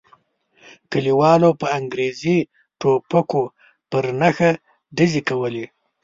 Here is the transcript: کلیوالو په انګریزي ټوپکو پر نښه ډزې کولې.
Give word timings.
کلیوالو 0.91 1.49
په 1.59 1.67
انګریزي 1.79 2.37
ټوپکو 2.79 3.43
پر 3.89 4.05
نښه 4.19 4.51
ډزې 4.97 5.21
کولې. 5.29 5.65